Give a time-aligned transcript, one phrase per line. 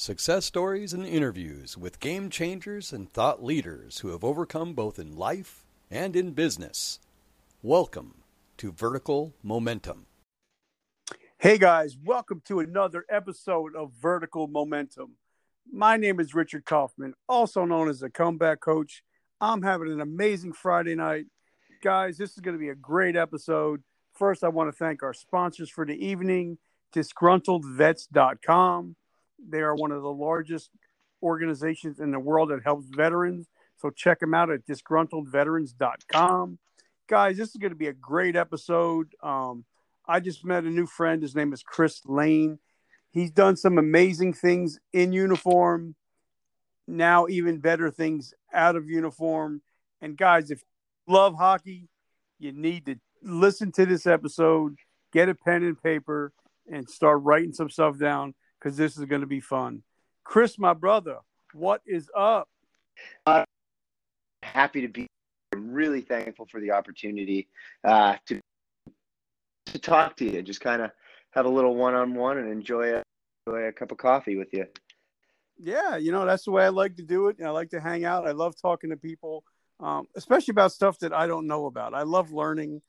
[0.00, 5.16] Success stories and interviews with game changers and thought leaders who have overcome both in
[5.16, 7.00] life and in business.
[7.62, 8.22] Welcome
[8.58, 10.06] to Vertical Momentum.
[11.38, 15.16] Hey guys, welcome to another episode of Vertical Momentum.
[15.68, 19.02] My name is Richard Kaufman, also known as the Comeback Coach.
[19.40, 21.24] I'm having an amazing Friday night.
[21.82, 23.82] Guys, this is going to be a great episode.
[24.14, 26.58] First, I want to thank our sponsors for the evening,
[26.94, 28.94] disgruntledvets.com.
[29.46, 30.70] They are one of the largest
[31.22, 33.48] organizations in the world that helps veterans.
[33.76, 36.58] So check them out at disgruntledveterans.com.
[37.08, 39.08] Guys, this is going to be a great episode.
[39.22, 39.64] Um,
[40.06, 41.22] I just met a new friend.
[41.22, 42.58] His name is Chris Lane.
[43.10, 45.94] He's done some amazing things in uniform,
[46.86, 49.62] now even better things out of uniform.
[50.00, 51.88] And guys, if you love hockey,
[52.38, 54.76] you need to listen to this episode,
[55.12, 56.32] get a pen and paper,
[56.70, 59.82] and start writing some stuff down because this is going to be fun.
[60.24, 61.18] Chris, my brother,
[61.54, 62.48] what is up?
[63.26, 63.44] Uh,
[64.42, 65.06] happy to be
[65.52, 67.48] I'm really thankful for the opportunity
[67.84, 68.40] uh, to
[69.66, 70.42] to talk to you.
[70.42, 70.90] Just kind of
[71.30, 73.02] have a little one on one and enjoy a,
[73.46, 74.66] enjoy a cup of coffee with you.
[75.58, 77.36] Yeah, you know that's the way I like to do it.
[77.44, 78.28] I like to hang out.
[78.28, 79.44] I love talking to people,
[79.80, 81.94] um, especially about stuff that I don't know about.
[81.94, 82.82] I love learning.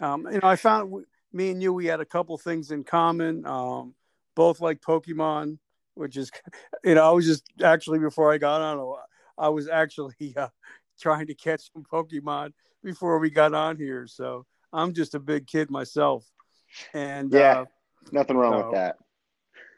[0.00, 3.46] Um, you know, I found me and you we had a couple things in common.
[3.46, 3.94] Um,
[4.36, 5.58] both like Pokemon,
[5.94, 6.30] which is,
[6.84, 8.94] you know, I was just actually before I got on,
[9.36, 10.48] I was actually uh,
[11.00, 12.52] trying to catch some Pokemon
[12.84, 14.06] before we got on here.
[14.06, 16.24] So I'm just a big kid myself,
[16.94, 17.64] and yeah, uh,
[18.12, 18.96] nothing wrong with that.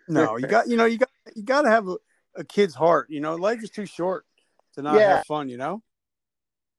[0.08, 1.96] no, you got, you know, you got, you got to have a,
[2.36, 3.08] a, kid's heart.
[3.08, 4.26] You know, life is too short
[4.74, 5.16] to not yeah.
[5.16, 5.48] have fun.
[5.48, 5.82] You know,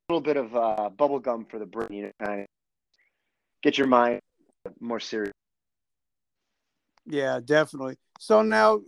[0.09, 1.89] a little bit of uh, bubble gum for the brain.
[1.91, 2.47] You know, kind of
[3.63, 4.19] get your mind
[4.80, 5.33] more serious.
[7.05, 7.97] Yeah, definitely.
[8.19, 8.81] So now,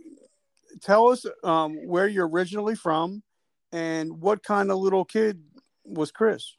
[0.80, 3.22] tell us um, where you're originally from,
[3.72, 5.42] and what kind of little kid
[5.84, 6.56] was Chris?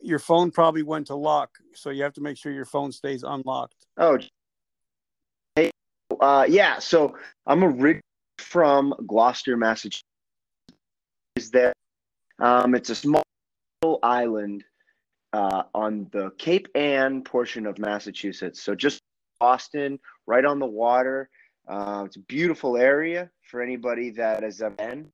[0.00, 3.22] Your phone probably went to lock, so you have to make sure your phone stays
[3.22, 3.86] unlocked.
[3.96, 4.18] Oh,
[5.56, 5.70] hey,
[6.20, 6.78] uh, yeah.
[6.80, 7.16] So
[7.46, 8.00] I'm originally
[8.38, 10.02] from Gloucester, Massachusetts.
[11.36, 11.72] Is there?
[12.40, 13.22] Um, it's a small
[14.02, 14.64] island
[15.32, 18.62] uh, on the Cape Ann portion of Massachusetts.
[18.62, 19.02] So just
[19.40, 21.28] Boston, right on the water.
[21.68, 25.10] Uh, it's a beautiful area for anybody that is been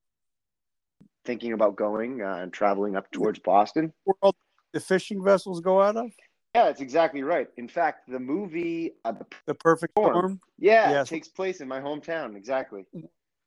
[1.25, 3.93] thinking about going uh, and traveling up towards Boston.
[4.07, 4.35] World
[4.73, 6.11] the fishing vessels go out of?
[6.55, 7.49] Yeah, that's exactly right.
[7.57, 11.09] In fact, the movie uh, the, the, Perfect Storm, Storm yeah, yes.
[11.09, 12.37] takes place in my hometown.
[12.37, 12.85] Exactly.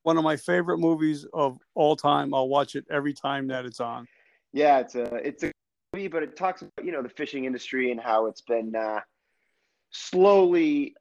[0.04, 2.34] One of my favorite movies of all time.
[2.34, 4.08] I'll watch it every time that it's on.
[4.54, 5.52] Yeah, it's a it's a
[6.08, 9.00] but it talks about you know the fishing industry and how it's been uh,
[9.90, 10.96] slowly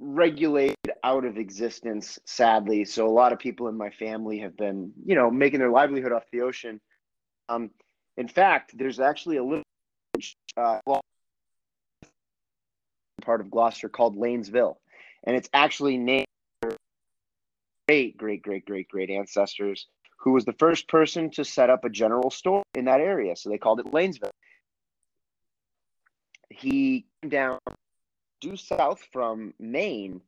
[0.00, 2.84] regulated out of existence sadly.
[2.84, 6.12] So a lot of people in my family have been you know making their livelihood
[6.12, 6.80] off the ocean.
[7.48, 7.70] Um,
[8.20, 9.64] in fact there's actually a little
[10.56, 10.78] uh,
[13.22, 14.76] part of gloucester called lanesville
[15.24, 16.26] and it's actually named
[17.88, 19.86] great great great great great ancestors
[20.20, 23.34] who was the first person to set up a general store in that area.
[23.34, 24.30] So they called it Lanesville.
[26.50, 27.58] He came down
[28.40, 30.20] due south from Maine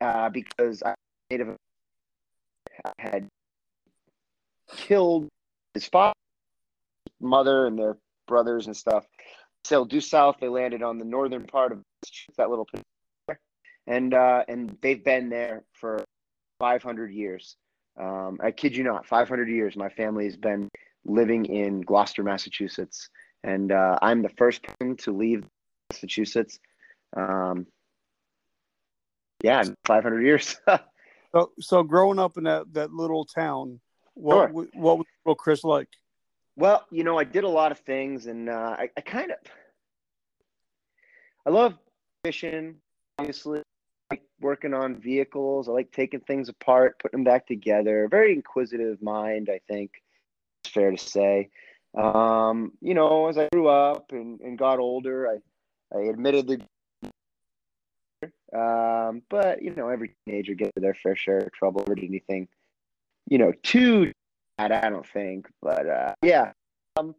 [0.00, 0.94] uh, because I
[1.30, 1.56] native
[2.98, 3.28] had
[4.76, 5.28] killed
[5.72, 6.14] his father,
[7.20, 9.06] mother, and their brothers and stuff.
[9.64, 11.82] So due south, they landed on the northern part of
[12.36, 13.38] that little peninsula,
[13.86, 16.04] and uh, and they've been there for
[16.58, 17.56] 500 years.
[17.98, 19.76] Um, I kid you not, 500 years.
[19.76, 20.68] My family has been
[21.04, 23.08] living in Gloucester, Massachusetts,
[23.42, 25.44] and uh, I'm the first person to leave
[25.90, 26.58] Massachusetts.
[27.16, 27.66] Um,
[29.42, 30.56] yeah, 500 years.
[31.34, 33.80] so, so growing up in that that little town,
[34.14, 34.66] what sure.
[34.74, 35.88] what was little Chris like?
[36.56, 39.36] Well, you know, I did a lot of things, and uh, I, I kind of
[41.44, 41.74] I love
[42.24, 42.76] fishing,
[43.18, 43.62] obviously
[44.42, 45.68] working on vehicles.
[45.68, 48.08] I like taking things apart, putting them back together.
[48.10, 50.02] Very inquisitive mind, I think.
[50.64, 51.50] It's fair to say.
[51.96, 56.62] Um, you know, as I grew up and, and got older, I, I admittedly,
[58.56, 62.48] um, but you know, every teenager gets their fair share of trouble or anything,
[63.28, 64.12] you know, too
[64.56, 65.48] bad, I don't think.
[65.60, 66.52] But uh, yeah,
[66.96, 67.14] um,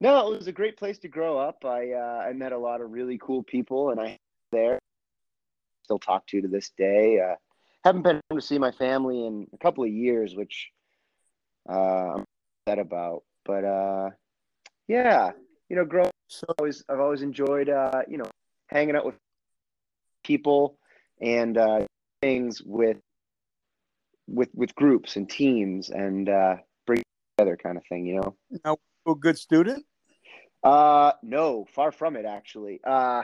[0.00, 1.64] no, it was a great place to grow up.
[1.64, 4.18] I uh, I met a lot of really cool people, and I
[4.52, 4.78] there
[5.86, 7.20] still talk to to this day.
[7.20, 7.36] Uh,
[7.84, 10.70] haven't been home to see my family in a couple of years, which
[11.68, 12.24] uh, I'm
[12.68, 13.22] sad about.
[13.44, 14.10] But uh,
[14.88, 15.30] yeah,
[15.68, 18.28] you know, growing so always I've always enjoyed uh, you know
[18.66, 19.14] hanging out with
[20.24, 20.76] people
[21.20, 21.86] and uh,
[22.20, 22.98] things with
[24.26, 27.02] with with groups and teams and uh, bring
[27.38, 28.06] together kind of thing.
[28.06, 28.36] You know.
[28.64, 29.86] Now, a good student?
[30.64, 32.24] Uh, no, far from it.
[32.24, 33.22] Actually, uh,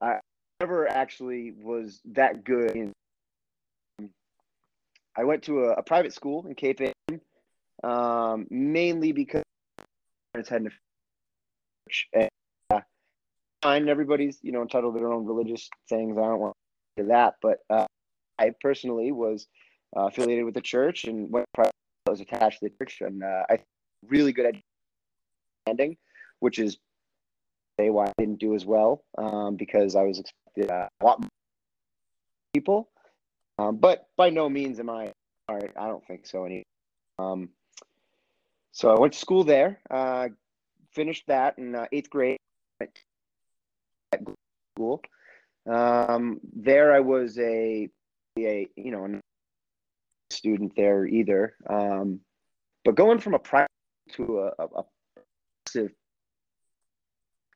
[0.00, 0.18] I
[0.60, 2.72] never actually was that good.
[2.72, 2.92] In,
[5.16, 7.20] I went to a, a private school in Cape Ann,
[7.82, 9.42] um, mainly because
[10.32, 12.28] parents had an
[12.70, 12.80] uh,
[13.62, 16.16] fine, everybody's you know entitled to their own religious things.
[16.18, 16.54] I don't want
[16.96, 17.86] to do that, but uh,
[18.38, 19.46] I personally was
[19.96, 21.72] uh, affiliated with the church and went private.
[22.06, 23.58] Was attached to the church, and uh, I
[24.06, 24.54] really good at
[25.66, 25.96] understanding,
[26.40, 26.76] which is
[27.78, 31.30] why I didn't do as well um, because I was expected uh, a lot more
[32.52, 32.88] people.
[33.58, 35.12] Um, but by no means am I.
[35.48, 36.64] All right, I don't think so anymore.
[37.18, 37.50] Um,
[38.72, 40.28] so I went to school there, uh,
[40.90, 42.38] finished that in uh, eighth grade
[42.80, 42.90] at
[44.76, 45.00] school.
[45.70, 47.88] Um, there I was a,
[48.38, 49.20] a you know a
[50.34, 51.54] student there either.
[51.68, 52.20] Um,
[52.84, 53.70] but going from a private
[54.12, 55.88] to a, a, a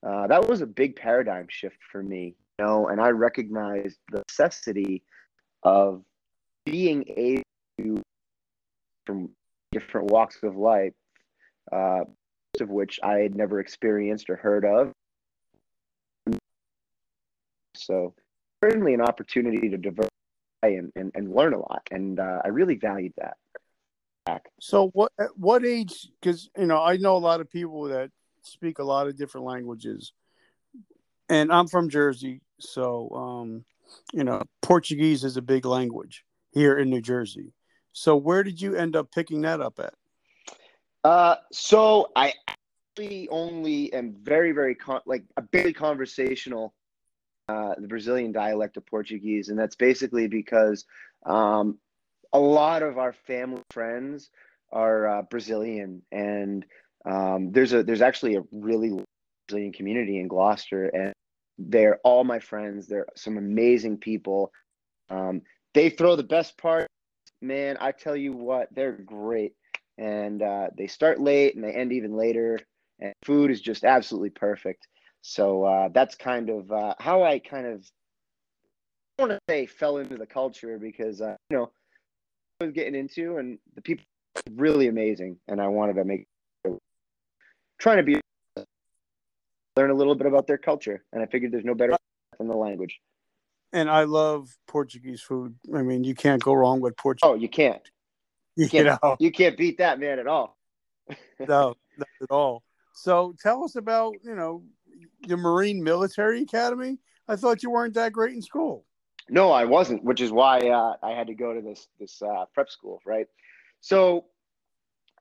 [0.06, 2.34] uh, that was a big paradigm shift for me.
[2.58, 5.02] You know, and I recognized the necessity
[5.62, 6.02] of
[6.64, 7.42] being able
[7.78, 8.02] to
[9.06, 9.30] from
[9.72, 10.92] different walks of life,
[11.72, 12.04] uh,
[12.60, 14.92] of which I had never experienced or heard of.
[17.74, 18.14] So
[18.62, 20.10] certainly an opportunity to diversify
[20.64, 21.82] and, and, and learn a lot.
[21.90, 23.36] And uh, I really valued that.
[24.60, 26.08] So what what age?
[26.20, 28.10] Because you know I know a lot of people that
[28.42, 30.12] speak a lot of different languages,
[31.28, 33.64] and I'm from Jersey, so um,
[34.12, 37.52] you know Portuguese is a big language here in New Jersey.
[37.92, 39.94] So where did you end up picking that up at?
[41.04, 46.74] Uh, so I actually only am very very con- like a barely conversational
[47.48, 50.84] uh, the Brazilian dialect of Portuguese, and that's basically because
[51.24, 51.78] um,
[52.32, 54.30] a lot of our family friends
[54.70, 56.66] are uh, Brazilian, and
[57.08, 58.92] um, there's a there's actually a really
[59.48, 61.12] Brazilian community in Gloucester, and
[61.58, 62.86] they're all my friends.
[62.86, 64.52] They're some amazing people.
[65.08, 66.86] Um, they throw the best part,
[67.40, 67.78] man.
[67.80, 69.54] I tell you what, they're great,
[69.96, 72.60] and uh, they start late and they end even later,
[73.00, 74.86] and food is just absolutely perfect.
[75.22, 77.86] So uh, that's kind of uh, how I kind of
[79.18, 81.70] I want to say fell into the culture because uh, you know
[82.60, 84.04] I was getting into, and the people
[84.52, 86.26] really amazing, and I wanted to make
[87.78, 88.20] trying to be
[89.76, 91.96] learn a little bit about their culture, and I figured there's no better
[92.38, 92.98] than the language.
[93.72, 95.54] And I love Portuguese food.
[95.74, 97.28] I mean, you can't go wrong with Portuguese.
[97.30, 97.82] Oh, you can't.
[98.56, 99.02] You, you can't.
[99.02, 100.58] know, You can't beat that man at all.
[101.38, 102.62] no, not at all.
[102.94, 104.64] So tell us about you know
[105.26, 106.98] the Marine Military Academy.
[107.28, 108.84] I thought you weren't that great in school.
[109.30, 112.46] No, I wasn't, which is why uh, I had to go to this this uh,
[112.52, 113.26] prep school, right?
[113.80, 114.24] So,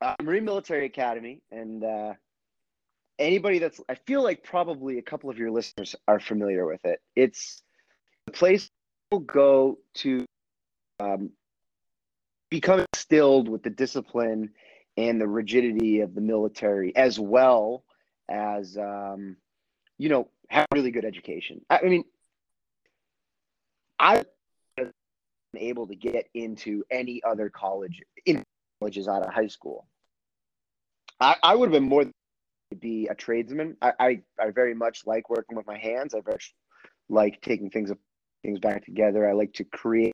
[0.02, 2.14] uh, Marine Military Academy, and uh,
[3.20, 7.02] anybody that's I feel like probably a couple of your listeners are familiar with it.
[7.16, 7.62] It's
[8.26, 8.70] the place
[9.10, 10.26] people go to
[11.00, 11.32] um,
[12.50, 14.52] become instilled with the discipline
[14.96, 17.84] and the rigidity of the military, as well
[18.30, 19.38] as um,
[19.98, 21.62] you know have really good education.
[21.70, 22.04] I, I mean,
[24.00, 24.24] I
[24.78, 24.92] been
[25.58, 28.44] able to get into any other college in
[28.80, 29.88] colleges out of high school.
[31.20, 32.06] I, I would have been more
[32.76, 33.78] be a tradesman.
[33.82, 36.14] I, I, I very much like working with my hands.
[36.14, 36.40] I very
[37.10, 37.92] like taking things
[38.44, 39.28] things back together.
[39.28, 40.14] I like to create,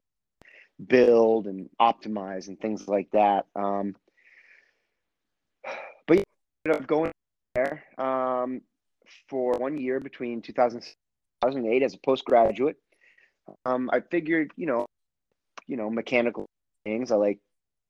[0.88, 3.46] build, and optimize and things like that.
[3.56, 3.96] Um,
[6.08, 6.24] but you
[6.66, 7.12] ended up going
[7.56, 8.62] there um,
[9.30, 12.78] for one year between 2000, 2008 as a postgraduate
[13.66, 14.88] um, I figured, you know,
[15.68, 16.46] you know, mechanical
[16.84, 17.12] things.
[17.12, 17.40] I like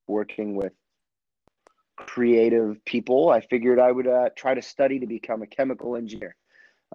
[0.08, 0.74] working with
[1.96, 3.30] creative people.
[3.30, 6.36] I figured I would uh, try to study to become a chemical engineer.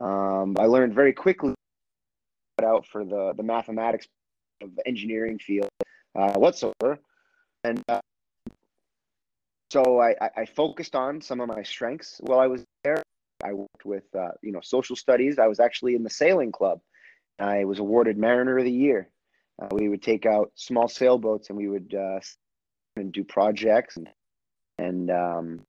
[0.01, 1.55] Um, I learned very quickly
[2.63, 4.07] out for the the mathematics
[4.63, 5.71] of the engineering field
[6.17, 6.99] uh, whatsoever,
[7.65, 8.01] and uh,
[9.71, 13.03] so I, I focused on some of my strengths while I was there.
[13.45, 15.39] I worked with uh, you know social studies.
[15.39, 16.81] I was actually in the sailing club
[17.39, 19.09] I was awarded Mariner of the Year.
[19.61, 22.21] Uh, we would take out small sailboats and we would uh,
[22.97, 24.09] and do projects and,
[24.79, 25.67] and um,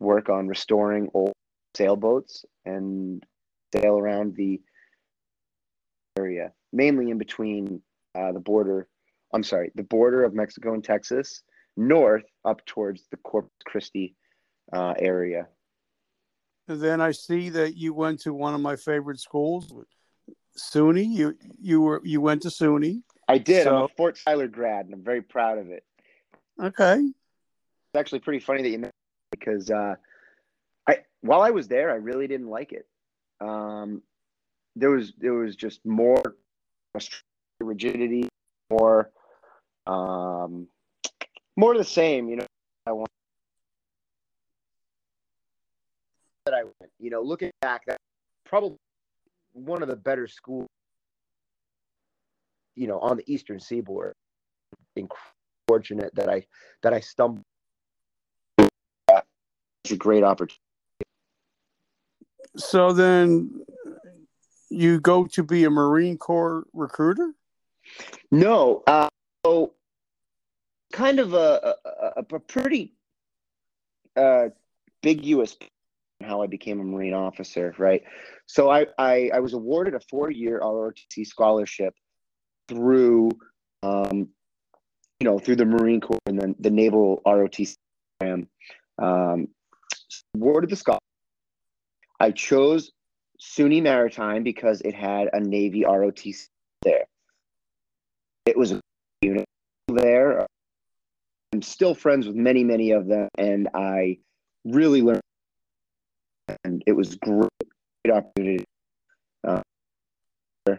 [0.00, 1.32] work on restoring old
[1.74, 3.22] sailboats and
[3.74, 4.60] sail around the
[6.18, 7.82] area, mainly in between
[8.14, 8.88] uh, the border.
[9.32, 11.42] I'm sorry, the border of Mexico and Texas,
[11.76, 14.14] north up towards the Corpus Christi
[14.72, 15.48] uh, area.
[16.68, 19.72] And then I see that you went to one of my favorite schools,
[20.56, 21.06] SUNY.
[21.06, 23.02] You you were you went to SUNY.
[23.28, 23.66] I did.
[23.66, 25.84] I'm a Fort Schuyler grad, and I'm very proud of it.
[26.62, 27.02] Okay.
[27.94, 28.92] It's actually pretty funny that you mentioned
[29.30, 29.94] because uh,
[30.88, 32.88] I while I was there, I really didn't like it.
[33.40, 34.02] Um,
[34.74, 36.20] there was there was just more
[37.60, 38.28] rigidity,
[38.68, 39.12] more
[39.86, 40.66] um,
[41.56, 42.28] more of the same.
[42.28, 42.46] You know,
[42.84, 43.08] I want
[46.46, 46.90] that I went.
[46.98, 47.98] You know, looking back, that
[48.44, 48.76] probably
[49.52, 50.66] one of the better schools.
[52.74, 54.14] You know, on the Eastern Seaboard.
[54.98, 55.10] Inc-
[55.68, 56.44] Fortunate that I
[56.82, 57.44] that I stumbled.
[59.90, 60.60] A great opportunity.
[62.56, 63.64] So then
[64.70, 67.32] you go to be a Marine Corps recruiter?
[68.30, 69.08] No, uh,
[69.44, 69.74] so
[70.92, 72.94] kind of a a, a, pretty
[74.16, 74.48] uh,
[75.02, 75.56] big U.S.
[76.22, 78.02] how I became a Marine officer, right?
[78.46, 81.94] So I I, I was awarded a four year ROTC scholarship
[82.68, 83.30] through
[83.82, 84.28] um,
[85.20, 87.76] you know through the Marine Corps and then the Naval ROTC
[88.18, 88.48] program.
[88.98, 89.48] Um,
[90.36, 91.00] awarded the scholarship.
[92.20, 92.92] I chose
[93.40, 96.48] SUNY Maritime because it had a Navy ROTC
[96.82, 97.04] there.
[98.46, 98.80] It was a
[99.22, 99.46] unit
[99.88, 100.46] there.
[101.52, 104.18] I'm still friends with many, many of them, and I
[104.64, 105.20] really learned.
[106.64, 107.48] And it was great,
[108.04, 108.64] great opportunity.
[109.46, 109.62] Uh,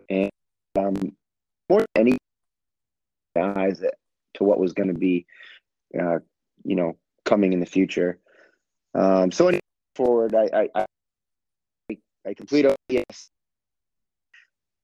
[0.10, 0.30] and
[0.78, 0.96] um,
[1.70, 2.18] more than any
[3.40, 3.82] eyes
[4.36, 5.26] to what was going to be,
[6.00, 6.20] uh,
[6.64, 8.20] you know, coming in the future.
[8.96, 9.60] Um, so anyway,
[9.96, 10.86] forward, I I,
[11.92, 11.98] I,
[12.28, 13.30] I complete OCS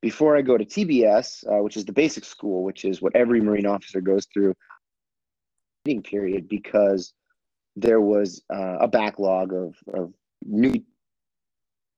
[0.01, 3.39] before I go to TBS, uh, which is the basic school, which is what every
[3.39, 4.53] Marine officer goes through
[6.03, 7.13] period because
[7.75, 10.13] there was uh, a backlog of, of
[10.45, 10.83] new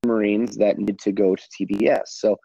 [0.05, 2.07] Marines that needed to go to TBS.
[2.07, 2.37] So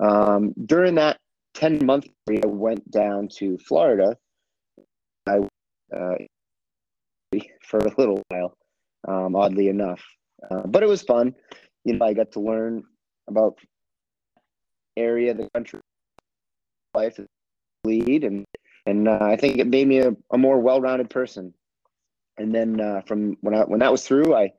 [0.00, 1.18] um, during that
[1.54, 4.16] 10 month period, I went down to Florida
[5.28, 5.38] I,
[5.94, 6.14] uh,
[7.64, 8.56] for a little while,
[9.06, 10.02] um, oddly enough.
[10.50, 11.34] Uh, but it was fun.
[11.84, 12.84] You know, I got to learn
[13.28, 13.58] about
[14.96, 15.80] area of the country
[16.94, 17.18] life
[17.84, 18.44] lead and
[18.84, 21.54] and uh, I think it made me a, a more well-rounded person.
[22.36, 24.52] And then uh, from when I when that was through, I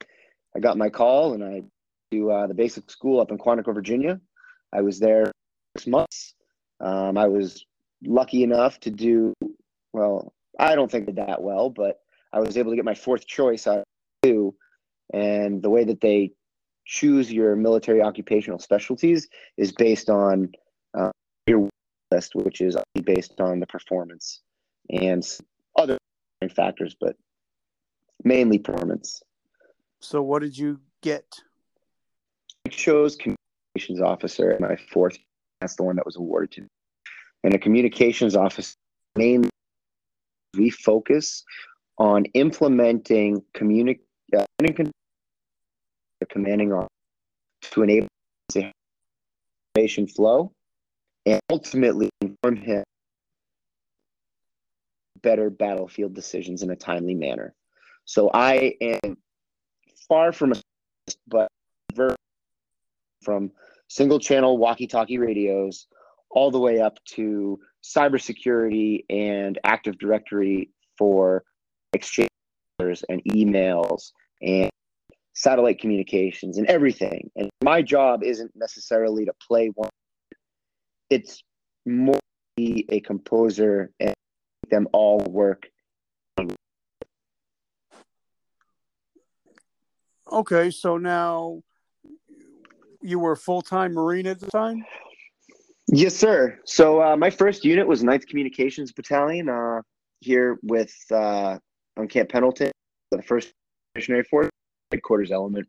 [0.55, 1.63] I got my call and I
[2.11, 4.19] do uh, the basic school up in Quantico, Virginia.
[4.71, 5.31] I was there
[5.75, 6.35] six months.
[6.79, 7.65] Um, I was
[8.03, 9.33] lucky enough to do
[9.91, 10.33] well.
[10.59, 11.99] I don't think that well, but
[12.31, 13.83] I was able to get my fourth choice out
[14.23, 14.55] two.
[15.13, 16.31] And the way that they
[16.85, 19.27] choose your military occupational specialties
[19.57, 20.51] is based on
[20.97, 21.11] uh,
[21.47, 21.69] your
[22.11, 24.41] list, which is based on the performance
[24.89, 25.23] and
[25.77, 25.97] other
[26.55, 27.15] factors, but
[28.23, 29.21] mainly performance.
[29.99, 31.25] So what did you get?
[32.65, 35.17] I chose communications officer at my fourth.
[35.61, 36.67] That's the one that was awarded to me.
[37.43, 38.75] And a communications officer,
[39.15, 39.49] mainly
[40.55, 41.43] we focus
[41.97, 43.99] on implementing communi-
[44.33, 46.89] the commanding officer
[47.61, 48.07] to enable
[48.53, 48.71] the
[49.75, 50.51] information flow
[51.25, 52.83] and ultimately inform him
[55.21, 57.53] better battlefield decisions in a timely manner.
[58.05, 59.17] So I am
[60.07, 60.55] far from a
[61.27, 61.47] but
[63.23, 63.51] from
[63.87, 65.87] single channel walkie-talkie radios
[66.29, 71.43] all the way up to cybersecurity and active directory for
[71.93, 72.27] exchange
[72.79, 74.11] and emails
[74.43, 74.69] and
[75.33, 77.31] satellite communications and everything.
[77.35, 79.89] And my job isn't necessarily to play one.
[81.09, 81.43] It's
[81.85, 82.19] more
[82.55, 85.67] be a composer and make them all work.
[90.31, 91.61] Okay, so now
[93.01, 94.83] you were full-time Marine at the time?
[95.87, 96.57] Yes, sir.
[96.65, 99.81] So uh, my first unit was 9th Communications Battalion uh,
[100.21, 101.57] here with uh,
[101.97, 102.71] on Camp Pendleton,
[103.11, 103.51] the first
[103.95, 104.49] missionary force
[104.91, 105.67] headquarters element.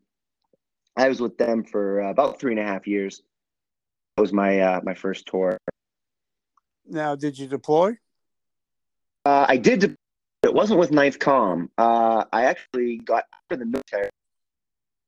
[0.97, 3.21] I was with them for uh, about three and a half years.
[4.15, 5.57] That was my uh, my first tour.
[6.87, 7.97] Now, did you deploy?
[9.25, 9.79] Uh, I did.
[9.79, 9.95] De-
[10.43, 11.69] it wasn't with Ninth Com.
[11.77, 14.09] Uh, I actually got out of the military.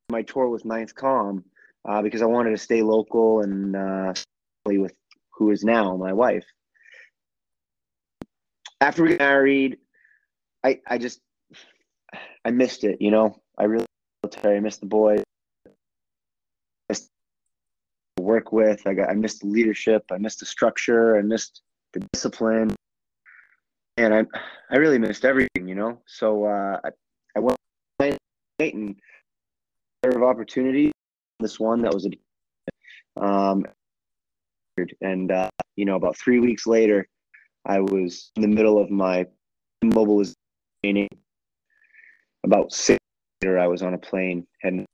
[0.09, 1.43] My tour with Ninth Com
[1.87, 4.13] uh, because I wanted to stay local and uh,
[4.65, 4.93] with
[5.31, 6.45] who is now my wife.
[8.81, 9.77] After we got married,
[10.63, 11.21] I I just
[12.45, 13.01] I missed it.
[13.01, 13.85] You know, I really
[14.23, 14.57] military.
[14.57, 15.23] I missed the boys.
[16.89, 17.09] Missed
[18.19, 18.85] work with.
[18.85, 19.09] I got.
[19.09, 20.03] I missed the leadership.
[20.11, 21.17] I missed the structure.
[21.17, 21.61] I missed
[21.93, 22.75] the discipline.
[23.97, 24.25] And I,
[24.69, 25.67] I really missed everything.
[25.67, 26.01] You know.
[26.05, 26.89] So uh, I,
[27.35, 27.57] I went
[28.59, 28.95] and
[30.05, 30.91] of opportunity.
[31.39, 33.65] This one that was a, um,
[35.01, 37.07] and uh, you know, about three weeks later,
[37.65, 39.25] I was in the middle of my
[39.83, 40.35] mobilization.
[42.47, 42.97] About six
[43.41, 44.85] later, I was on a plane heading.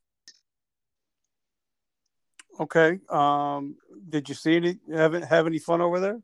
[2.60, 3.00] Okay.
[3.10, 3.76] Um,
[4.10, 6.20] did you see any have have any fun over there?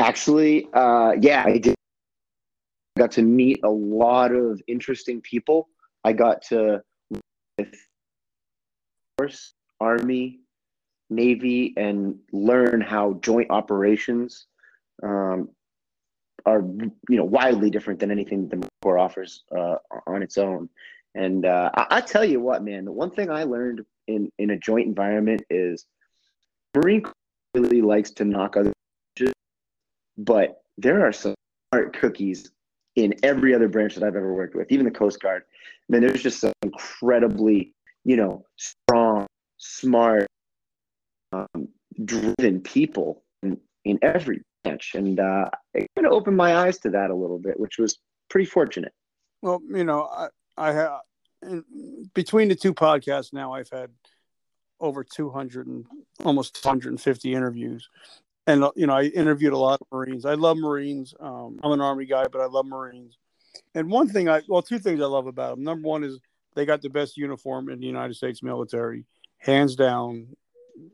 [0.00, 1.76] Actually, uh, yeah, I did.
[2.98, 5.68] got to meet a lot of interesting people.
[6.02, 6.82] I got to
[7.56, 7.72] with
[9.16, 10.40] force, army,
[11.10, 14.46] navy, and learn how joint operations
[15.04, 15.48] um,
[16.44, 16.62] are
[17.08, 20.68] you know wildly different than anything the Corps offers uh, on its own.
[21.14, 24.50] And uh, I, I tell you what, man, the one thing I learned in in
[24.50, 25.86] a joint environment is
[26.74, 27.12] Marine Corps
[27.54, 28.72] really likes to knock other,
[30.16, 31.34] but there are some
[31.70, 32.50] smart cookies
[32.96, 35.42] in every other branch that I've ever worked with, even the Coast Guard.
[35.44, 37.74] I mean, there's just some incredibly,
[38.04, 39.26] you know, strong,
[39.58, 40.26] smart,
[41.32, 41.68] um,
[42.04, 46.90] driven people in, in every branch, and uh, it kind of opened my eyes to
[46.90, 47.98] that a little bit, which was
[48.32, 48.94] pretty fortunate.
[49.42, 51.00] Well, you know, I I have
[52.14, 53.90] between the two podcasts now, I've had
[54.80, 55.86] over 200 and
[56.24, 57.88] almost 250 interviews.
[58.46, 60.24] And, you know, I interviewed a lot of Marines.
[60.24, 61.14] I love Marines.
[61.20, 63.16] Um, I'm an Army guy, but I love Marines.
[63.74, 65.64] And one thing I, well, two things I love about them.
[65.64, 66.18] Number one is
[66.56, 69.04] they got the best uniform in the United States military,
[69.38, 70.28] hands down.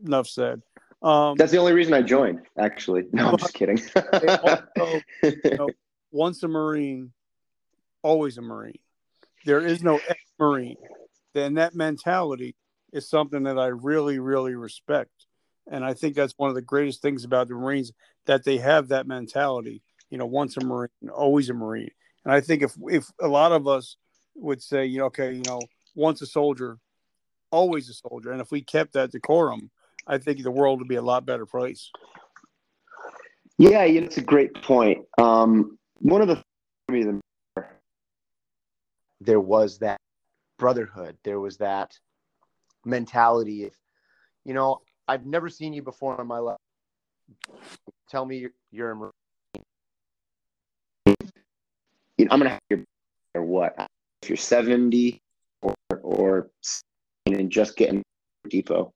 [0.05, 0.61] Enough said.
[1.03, 3.05] Um, That's the only reason I joined, actually.
[3.13, 3.81] No, I'm just kidding.
[3.97, 5.69] also, you know,
[6.11, 7.13] once a Marine,
[8.03, 8.79] always a Marine.
[9.45, 10.77] There is no ex-Marine.
[11.35, 12.57] And that mentality
[12.93, 15.13] is something that I really, really respect.
[15.71, 17.93] And I think that's one of the greatest things about the Marines
[18.27, 19.83] that they have that mentality.
[20.11, 21.91] You know, once a Marine, always a Marine.
[22.25, 23.97] And I think if if a lot of us
[24.35, 25.61] would say, you know, okay, you know,
[25.95, 26.79] once a soldier,
[27.51, 29.71] always a soldier, and if we kept that decorum,
[30.07, 31.91] I think the world would be a lot better place.
[33.59, 35.05] Yeah, it's a great point.
[35.19, 36.43] Um, one of the
[39.21, 39.99] there was that
[40.59, 41.17] brotherhood.
[41.25, 41.99] There was that
[42.85, 43.73] mentality of,
[44.45, 46.59] you know, I've never seen you before in my life.
[48.11, 49.11] Tell me you're, you're.
[51.07, 52.85] You know, I'm gonna have your
[53.35, 53.75] or what?
[54.23, 55.21] If you're 70
[55.63, 56.51] or or
[57.27, 58.03] and just getting
[58.49, 58.93] depot,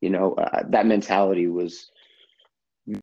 [0.00, 1.90] you know, uh, that mentality was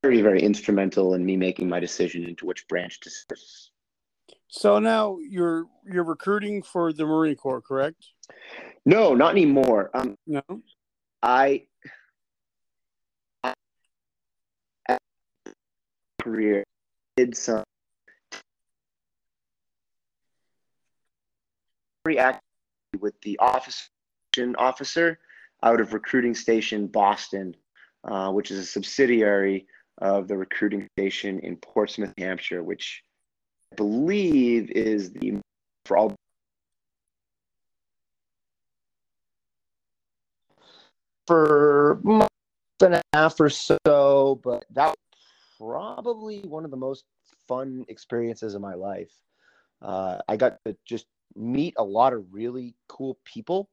[0.01, 3.09] very very instrumental in me making my decision into which branch to
[4.55, 8.05] so now you're you're recruiting for the Marine Corps, correct?
[8.85, 9.89] No, not anymore.
[9.95, 10.43] Um, no,
[11.23, 11.63] I,
[13.43, 13.53] I
[16.21, 16.63] career
[17.17, 17.63] did some
[22.05, 22.43] react
[22.99, 23.89] with the office
[24.59, 25.17] officer
[25.63, 27.55] out of recruiting station Boston,
[28.03, 29.65] uh, which is a subsidiary
[29.97, 33.01] of the recruiting station in Portsmouth, Hampshire, which
[33.75, 35.39] believe is the
[35.85, 36.15] for all
[41.27, 42.29] for month
[42.81, 44.95] and a half or so, but that was
[45.57, 47.03] probably one of the most
[47.47, 49.11] fun experiences of my life.
[49.81, 51.05] Uh, I got to just
[51.35, 53.69] meet a lot of really cool people,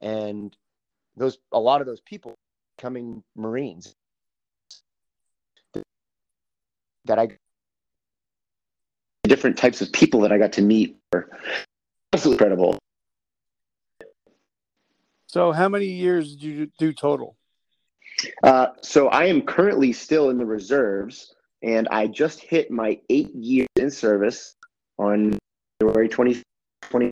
[0.00, 0.56] and
[1.16, 2.34] those a lot of those people
[2.78, 3.94] coming Marines
[7.04, 7.28] that I
[9.26, 11.30] different types of people that I got to meet were
[12.12, 12.78] absolutely incredible.
[15.26, 17.36] So, how many years did you do total?
[18.42, 23.34] Uh, so, I am currently still in the reserves, and I just hit my eight
[23.34, 24.54] years in service
[24.98, 25.38] on
[25.80, 27.10] February 2020.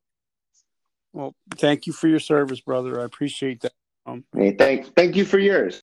[1.13, 3.01] well, thank you for your service, brother.
[3.01, 3.73] I appreciate that.
[4.07, 5.83] Um, hey, thank, thank you for yours.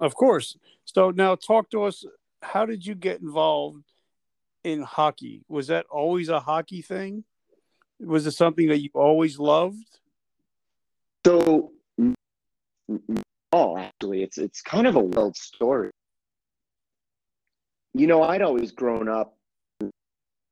[0.00, 0.56] Of course.
[0.84, 2.04] So, now talk to us.
[2.42, 3.84] How did you get involved
[4.68, 5.44] in hockey?
[5.48, 7.24] Was that always a hockey thing?
[8.00, 9.98] Was it something that you always loved?
[11.26, 11.72] So,
[13.52, 15.90] oh, actually, it's it's kind of a wild story.
[17.94, 19.34] You know, I'd always grown up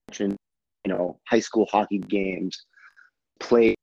[0.09, 0.37] watching,
[0.85, 2.65] you know, high school hockey games,
[3.39, 3.75] play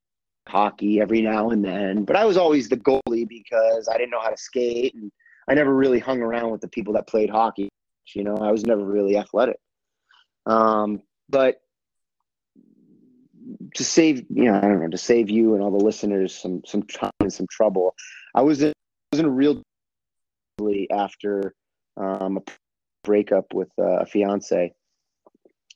[0.48, 4.20] hockey every now and then, but I was always the goalie because I didn't know
[4.20, 5.10] how to skate and
[5.48, 7.68] I never really hung around with the people that played hockey.
[8.14, 9.58] You know, I was never really athletic.
[10.46, 11.60] Um, but
[13.74, 16.62] to save, you know, I don't know, to save you and all the listeners some
[16.66, 17.94] some time and some trouble,
[18.34, 19.62] I was in, I was in a real
[20.90, 21.54] after
[21.96, 22.42] um, a
[23.02, 24.72] breakup with uh, a fiance,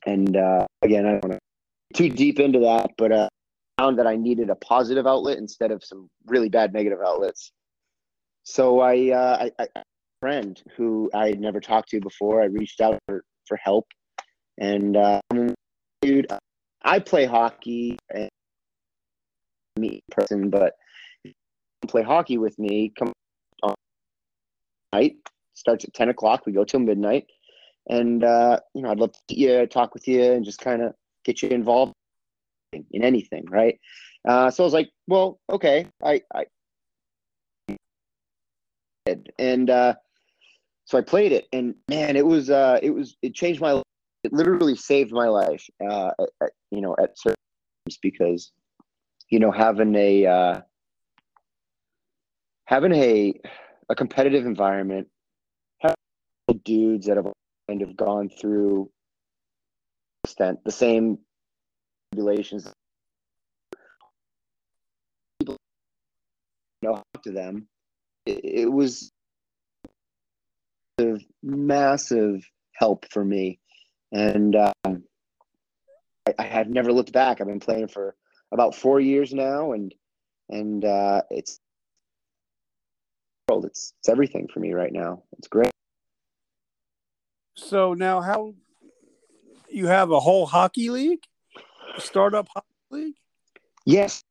[0.07, 1.39] and uh, again, I don't want to
[1.95, 3.29] too deep into that, but uh,
[3.79, 7.53] found that I needed a positive outlet instead of some really bad negative outlets.
[8.45, 9.83] so I, uh, I, I a
[10.21, 12.43] friend who I had never talked to before.
[12.43, 13.87] I reached out for, for help,
[14.59, 15.21] and uh,
[16.03, 16.27] dude,
[16.83, 18.29] I play hockey and
[19.79, 20.75] meet person, but
[21.87, 22.93] play hockey with me.
[22.99, 23.13] Come
[23.63, 23.75] on
[24.93, 25.17] night
[25.55, 26.45] starts at ten o'clock.
[26.47, 27.27] We go till midnight,
[27.89, 30.95] and uh, you know I'd love to you, talk with you, and just kind of
[31.25, 31.93] get you involved
[32.73, 33.79] in, in anything, right?
[34.27, 36.47] Uh, so I was like, well, okay, I, I
[39.39, 39.95] and uh,
[40.85, 43.83] so I played it, and man, it was uh, it was it changed my
[44.25, 45.65] it literally saved my life.
[45.81, 46.11] Uh,
[46.43, 47.37] at, you know, at certain
[47.87, 48.53] times because
[49.31, 50.61] you know having a uh,
[52.65, 53.35] having a
[53.89, 55.09] a competitive environment,
[56.65, 57.27] dudes that have
[57.69, 58.91] kind of gone through
[60.25, 61.19] extent the same
[62.13, 62.71] tribulations
[65.39, 65.57] people
[66.83, 67.67] know to them
[68.27, 69.11] it, it was
[71.43, 73.59] massive help for me
[74.13, 75.05] and um,
[76.27, 77.41] I, I have never looked back.
[77.41, 78.15] I've been playing for
[78.53, 79.95] about four years now and
[80.49, 81.61] and uh, it's
[83.51, 85.23] it's it's everything for me right now.
[85.39, 85.71] It's great.
[87.55, 88.55] So now, how
[89.71, 91.23] you have a whole hockey league,
[91.99, 93.15] startup hockey league?
[93.85, 94.23] Yes,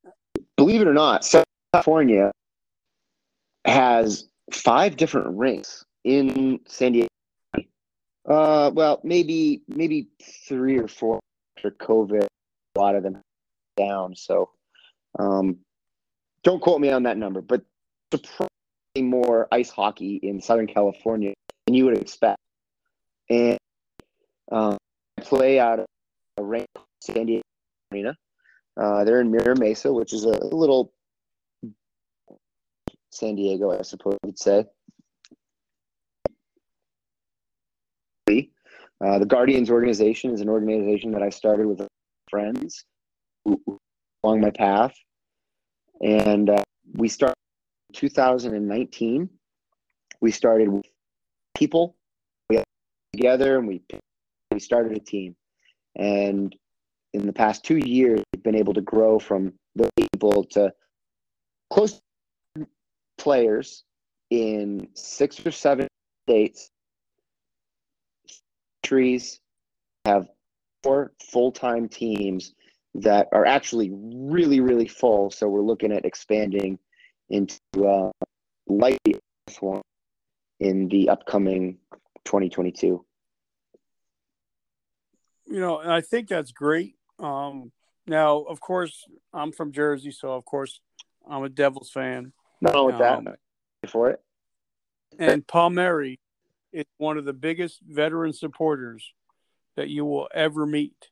[0.56, 2.32] believe it or not, Southern California
[3.66, 7.08] has five different rinks in San Diego.
[8.28, 10.10] Uh, well, maybe maybe
[10.48, 11.20] three or four
[11.58, 12.26] after COVID.
[12.76, 13.22] A lot of them
[13.78, 14.16] down.
[14.16, 14.50] So,
[15.18, 15.60] um,
[16.44, 17.64] don't quote me on that number, but
[18.12, 18.50] surprisingly
[18.98, 21.34] more ice hockey in Southern California
[21.66, 22.40] than you would expect.
[23.30, 23.58] And
[24.52, 24.78] um,
[25.18, 25.86] I play out of
[26.38, 26.68] a rink
[27.02, 27.44] San Diego
[27.92, 28.16] Arena.
[28.76, 30.94] Uh, they're in Mira Mesa, which is a little
[33.12, 34.66] San Diego, I suppose you'd say.
[38.30, 41.88] Uh, the Guardians organization is an organization that I started with
[42.30, 42.86] friends
[43.46, 44.96] along my path,
[46.02, 46.64] and uh,
[46.96, 47.36] we started
[47.90, 49.30] in 2019.
[50.20, 50.86] We started with
[51.56, 51.96] people
[52.50, 52.62] we
[53.14, 53.82] together, and we
[54.52, 55.36] we started a team.
[55.96, 56.56] And
[57.14, 60.74] in the past two years, we've been able to grow from the people to
[61.72, 62.00] close
[63.18, 63.84] players
[64.32, 65.88] in six or seven
[66.28, 66.70] states.
[68.88, 69.42] Trees
[70.06, 70.30] have
[70.82, 72.54] four full-time teams
[72.96, 75.30] that are actually really, really full.
[75.30, 76.80] So we're looking at expanding
[77.30, 78.12] into uh,
[78.68, 78.98] light
[80.60, 81.78] in the upcoming
[82.26, 83.04] 2022.
[85.50, 86.96] You know, and I think that's great.
[87.20, 87.72] Um,
[88.06, 90.80] now, of course, I'm from Jersey, so of course,
[91.30, 92.32] I'm a Devils fan.
[92.62, 94.22] Not only Um, that, for it.
[95.20, 96.20] And Palmieri
[96.74, 99.14] is one of the biggest veteran supporters
[99.76, 101.10] that you will ever meet.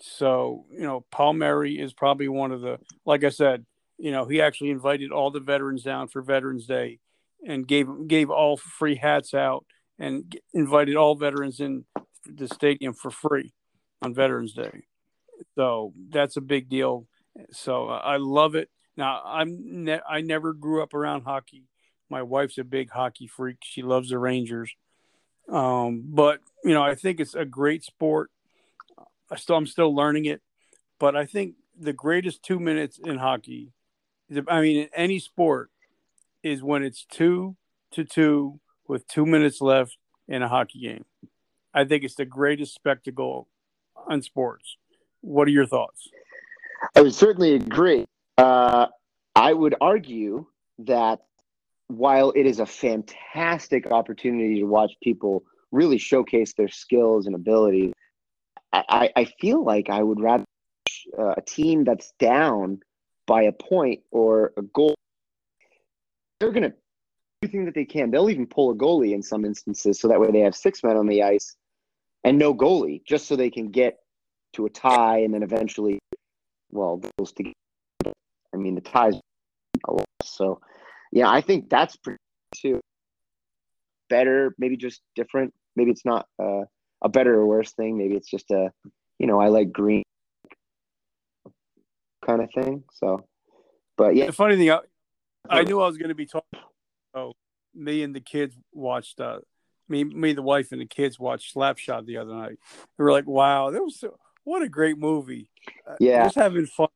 [0.00, 3.66] So, you know, Palmieri is probably one of the, like I said,
[3.98, 7.00] you know, he actually invited all the veterans down for Veterans Day
[7.46, 9.64] and gave gave all free hats out
[9.98, 11.84] and invited all veterans in
[12.24, 13.52] the stadium for free
[14.02, 14.84] on Veterans Day.
[15.56, 17.06] So that's a big deal.
[17.50, 18.68] So I love it.
[18.96, 21.64] Now I'm ne- I never grew up around hockey.
[22.10, 23.58] My wife's a big hockey freak.
[23.62, 24.74] She loves the Rangers.
[25.48, 28.30] Um, but you know, I think it's a great sport.
[29.30, 30.40] I still I'm still learning it,
[30.98, 33.72] but I think the greatest two minutes in hockey,
[34.48, 35.70] I mean, in any sport,
[36.42, 37.56] is when it's two
[37.92, 41.04] to two with two minutes left in a hockey game.
[41.74, 43.48] I think it's the greatest spectacle
[44.08, 44.76] on sports.
[45.20, 46.08] What are your thoughts?
[46.96, 48.06] I would certainly agree.
[48.36, 48.86] Uh,
[49.34, 50.46] I would argue
[50.80, 51.20] that
[51.88, 57.92] while it is a fantastic opportunity to watch people really showcase their skills and abilities,
[58.72, 60.44] I, I feel like I would rather
[61.18, 62.80] uh, a team that's down
[63.26, 64.94] by a point or a goal.
[66.40, 66.74] They're going to
[67.42, 68.10] everything that they can.
[68.10, 70.96] They'll even pull a goalie in some instances, so that way they have six men
[70.96, 71.56] on the ice
[72.24, 73.98] and no goalie, just so they can get
[74.54, 75.98] to a tie and then eventually,
[76.70, 77.52] well, those to.
[78.06, 79.14] I mean, the ties.
[80.24, 80.60] So,
[81.12, 82.18] yeah, I think that's pretty
[82.54, 82.80] too
[84.08, 84.54] better.
[84.58, 85.54] Maybe just different.
[85.76, 86.62] Maybe it's not uh,
[87.02, 87.96] a better or worse thing.
[87.96, 88.72] Maybe it's just a,
[89.18, 90.02] you know, I like green
[92.26, 92.84] kind of thing.
[92.92, 93.24] So,
[93.96, 94.80] but yeah, The funny thing, I,
[95.48, 96.60] I knew I was going to be talking.
[97.14, 97.32] So
[97.74, 99.20] me and the kids watched.
[99.20, 99.40] Uh,
[99.90, 102.58] me, me, the wife and the kids watched Slapshot the other night.
[102.98, 105.50] We were like, "Wow, that was so, what a great movie!"
[105.88, 106.24] Uh, Yeah.
[106.24, 106.88] just having fun.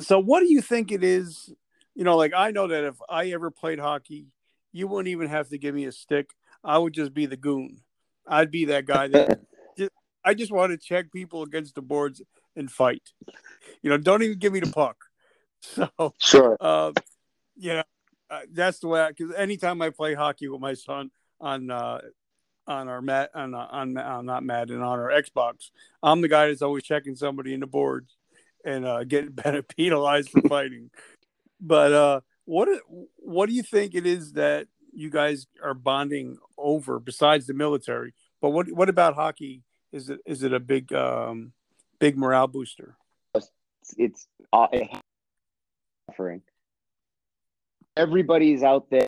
[0.00, 1.54] So, what do you think it is
[1.94, 4.26] you know, like I know that if I ever played hockey,
[4.72, 6.30] you wouldn't even have to give me a stick.
[6.62, 7.80] I would just be the goon.
[8.26, 9.38] I'd be that guy that
[9.78, 9.90] just,
[10.24, 12.22] I just want to check people against the boards
[12.56, 13.02] and fight.
[13.82, 14.96] You know, don't even give me the puck.
[15.62, 16.56] So Sure.
[16.58, 16.92] uh,
[17.54, 17.82] you know,
[18.30, 19.06] uh, that's the way.
[19.08, 22.00] Because anytime I play hockey with my son on uh,
[22.66, 25.70] on our mat on uh, on on not Madden on our Xbox,
[26.02, 28.16] I'm the guy that's always checking somebody in the boards
[28.64, 29.36] and uh, getting
[29.76, 30.90] penalized for fighting.
[31.60, 32.68] But uh, what
[33.16, 38.14] what do you think it is that you guys are bonding over besides the military?
[38.40, 39.62] But what what about hockey?
[39.92, 41.52] Is it is it a big um,
[41.98, 42.96] big morale booster?
[43.34, 43.50] It's,
[43.96, 44.66] it's uh,
[46.08, 46.42] offering.
[47.96, 49.06] Everybody's out there.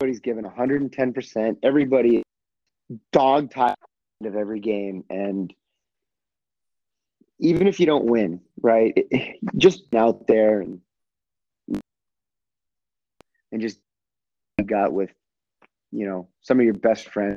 [0.00, 1.56] Everybody's given 110%.
[1.62, 2.22] Everybody
[3.12, 3.76] dog tired
[4.24, 5.04] of every game.
[5.10, 5.52] And
[7.38, 10.80] even if you don't win, right, it, just out there and
[13.52, 13.78] and just
[14.64, 15.10] got with,
[15.90, 17.36] you know, some of your best friends.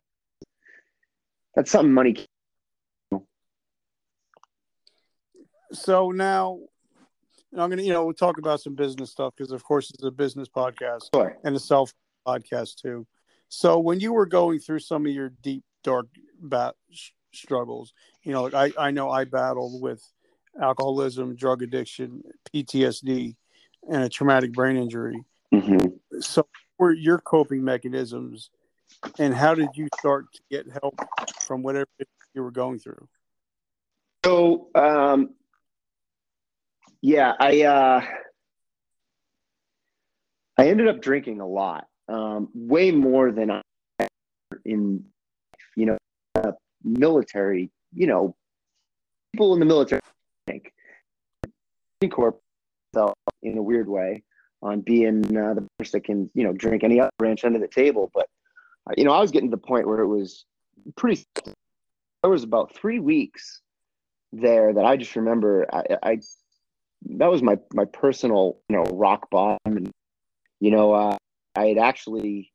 [1.56, 2.26] That's something money.
[5.72, 6.60] So now
[7.58, 10.12] I'm gonna, you know, we'll talk about some business stuff because, of course, it's a
[10.12, 11.38] business podcast Sure.
[11.44, 11.94] and a self
[12.28, 13.06] podcast too.
[13.50, 16.08] So when you were going through some of your deep, dark
[16.42, 16.76] bat-
[17.34, 20.02] struggles, you know, like I, I know I battled with
[20.62, 22.24] alcoholism, drug addiction,
[22.54, 23.36] PTSD,
[23.90, 25.24] and a traumatic brain injury.
[25.54, 25.95] Mm-hmm.
[26.20, 26.48] So,
[26.78, 28.50] were your coping mechanisms,
[29.20, 31.00] and how did you start to get help
[31.42, 31.88] from whatever
[32.34, 33.08] you were going through?
[34.24, 35.36] So, um,
[37.02, 38.02] yeah, I uh,
[40.58, 43.62] I ended up drinking a lot, um, way more than I
[44.64, 45.06] in
[45.76, 45.98] you know
[46.36, 46.52] uh,
[46.84, 47.72] military.
[47.94, 48.36] You know,
[49.34, 50.02] people in the military
[50.48, 50.74] think
[52.12, 52.40] Corp
[53.42, 54.24] in a weird way
[54.66, 57.68] on being uh, the person that can you know drink any other branch under the
[57.68, 58.28] table, but
[58.90, 60.46] uh, you know I was getting to the point where it was
[60.98, 61.24] pretty.
[62.24, 63.62] There was about three weeks
[64.34, 66.18] there that I just remember I, I
[67.18, 69.92] that was my my personal you know rock bottom and
[70.60, 71.18] you know uh,
[71.56, 72.52] I had actually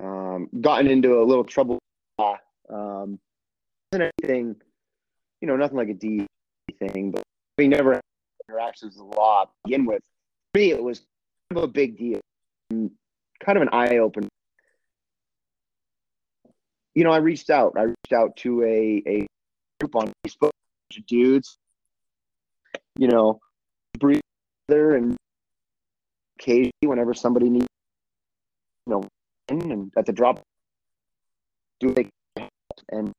[0.00, 1.78] um, gotten into a little trouble
[2.18, 2.36] uh,
[2.72, 3.18] um
[3.92, 4.56] anything
[5.40, 6.26] you know nothing like a D
[6.78, 7.22] thing but
[7.58, 8.00] we never
[8.48, 10.02] interactions with the law to begin with
[10.52, 11.04] for me it was
[11.50, 12.20] of a big deal.
[12.70, 14.28] Kind of an eye opener
[16.96, 17.74] you know I reached out.
[17.76, 19.26] I reached out to a a
[19.78, 20.50] group on Facebook
[20.96, 21.58] of dudes,
[22.98, 23.38] you know,
[23.98, 25.16] breather and
[26.40, 27.66] occasionally whenever somebody needs,
[28.86, 29.04] you know,
[29.48, 30.40] and at the drop,
[31.80, 32.08] do they
[32.88, 33.12] and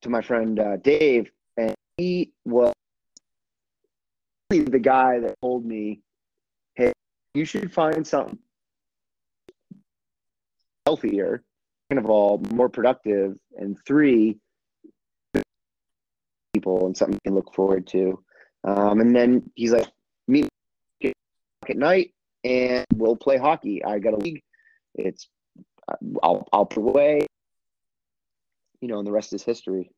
[0.00, 2.72] to my friend uh, Dave, and he was
[4.50, 6.00] the guy that told me,
[6.74, 6.92] "Hey,
[7.34, 8.38] you should find something
[10.86, 11.42] healthier,
[11.88, 14.38] second of all, more productive, and three,
[16.56, 18.22] people and something you can look forward to.
[18.64, 19.88] Um, and then he's like,
[20.26, 20.48] meet
[21.68, 23.84] at night and we'll play hockey.
[23.84, 24.42] I got a league.
[24.94, 25.28] It's
[26.22, 27.26] I'll I'll put away.
[28.80, 29.90] You know, and the rest is history.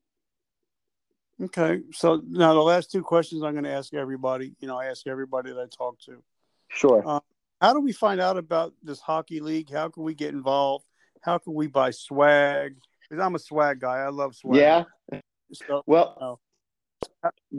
[1.40, 4.54] Okay, so now the last two questions I'm going to ask everybody.
[4.58, 6.22] You know, I ask everybody that I talk to.
[6.68, 7.02] Sure.
[7.06, 7.20] Uh,
[7.60, 9.70] how do we find out about this hockey league?
[9.70, 10.84] How can we get involved?
[11.22, 12.76] How can we buy swag?
[13.08, 13.98] Because I'm a swag guy.
[13.98, 14.58] I love swag.
[14.58, 14.84] yeah.
[15.52, 16.40] So Well,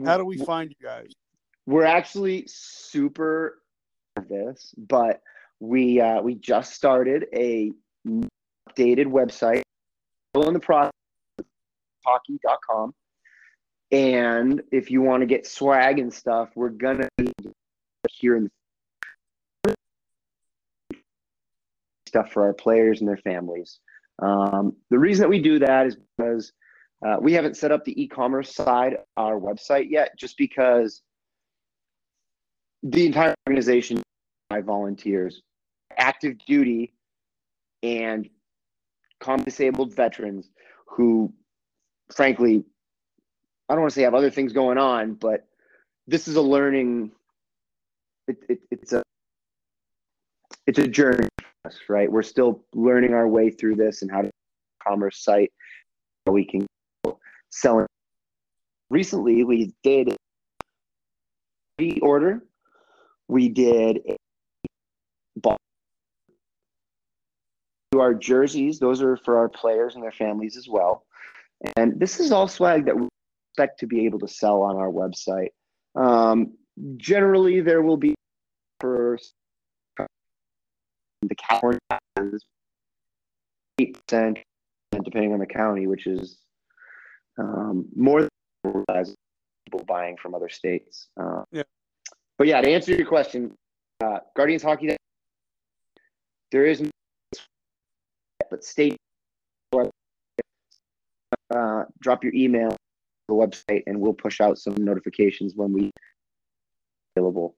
[0.04, 1.12] how do we find you guys?
[1.66, 3.62] we're actually super
[4.28, 5.20] this, but
[5.60, 7.72] we uh, we just started a
[8.06, 9.62] updated website.
[10.34, 10.92] Still in the process
[12.04, 12.92] hockey.com.
[13.92, 17.32] And if you want to get swag and stuff, we're gonna be
[18.08, 18.50] here in
[22.06, 23.80] stuff for our players and their families.
[24.20, 26.52] Um, the reason that we do that is because
[27.06, 31.02] uh, we haven't set up the e-commerce side of our website yet, just because
[32.82, 34.02] the entire organization
[34.50, 35.42] by volunteers,
[35.96, 36.92] active duty,
[37.82, 38.28] and
[39.20, 40.50] com disabled veterans
[40.86, 41.32] who,
[42.14, 42.64] frankly,
[43.70, 45.46] I don't want to say have other things going on, but
[46.08, 47.12] this is a learning.
[48.26, 49.02] It, it, it's a
[50.66, 51.28] it's a journey
[51.64, 52.10] us, right?
[52.10, 54.30] We're still learning our way through this and how to
[54.86, 55.52] commerce site
[56.26, 56.66] we can
[57.50, 57.86] sell.
[58.90, 60.16] Recently, we did
[61.80, 62.42] pre-order
[63.28, 64.00] we did
[67.92, 71.06] to our jerseys those are for our players and their families as well
[71.76, 73.08] and this is all swag that we
[73.52, 75.50] expect to be able to sell on our website
[75.94, 76.52] um,
[76.96, 78.14] generally there will be
[78.80, 79.18] for
[81.22, 81.36] the
[82.32, 82.44] is
[83.78, 84.38] eight percent,
[85.04, 86.38] depending on the county, which is
[87.38, 88.28] um, more
[88.64, 89.14] than
[89.66, 91.08] people buying from other states.
[91.18, 91.62] Uh, Yeah.
[92.38, 93.52] But yeah, to answer your question,
[94.02, 94.96] uh, Guardians Hockey,
[96.50, 96.82] there is,
[98.50, 98.96] but state,
[101.54, 102.74] uh, drop your email
[103.30, 105.90] the website, and we'll push out some notifications when we
[107.16, 107.56] available.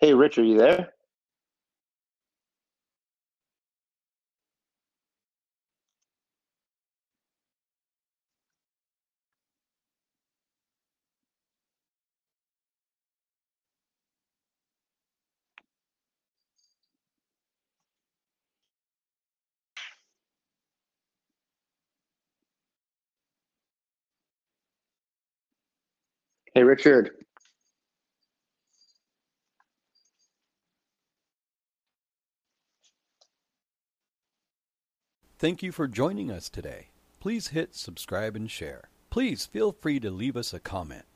[0.00, 0.90] Hey, Rich, are you there?
[26.54, 27.10] Hey, Richard.
[35.38, 36.88] Thank you for joining us today.
[37.20, 38.88] Please hit subscribe and share.
[39.10, 41.06] Please feel free to leave us a comment.